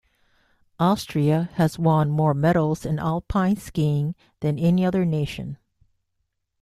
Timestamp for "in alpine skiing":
2.87-4.15